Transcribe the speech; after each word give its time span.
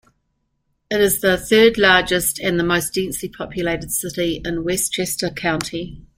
It 0.89 0.99
is 0.99 1.21
the 1.21 1.37
third-largest 1.37 2.39
and 2.39 2.59
the 2.59 2.63
most 2.63 2.91
densely 2.95 3.29
populated 3.29 3.91
city 3.91 4.41
in 4.43 4.63
Westchester 4.63 5.29
County. 5.29 6.01